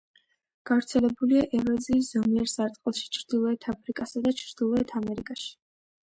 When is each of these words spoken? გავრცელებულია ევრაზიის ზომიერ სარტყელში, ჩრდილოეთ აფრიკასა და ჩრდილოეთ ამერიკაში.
გავრცელებულია 0.67 1.41
ევრაზიის 1.57 2.07
ზომიერ 2.15 2.49
სარტყელში, 2.53 3.03
ჩრდილოეთ 3.17 3.67
აფრიკასა 3.73 4.23
და 4.29 4.33
ჩრდილოეთ 4.39 4.95
ამერიკაში. 5.01 5.53